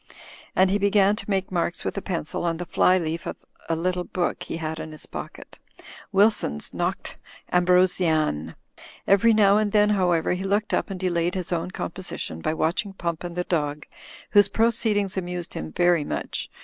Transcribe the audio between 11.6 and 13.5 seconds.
composition by watching Pump and the